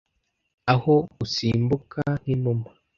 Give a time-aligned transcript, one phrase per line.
[0.73, 2.67] aho usimbuka nk'inuma